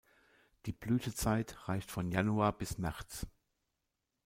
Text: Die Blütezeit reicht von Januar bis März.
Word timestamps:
Die 0.65 0.71
Blütezeit 0.71 1.67
reicht 1.67 1.91
von 1.91 2.09
Januar 2.11 2.57
bis 2.57 2.79
März. 2.79 3.27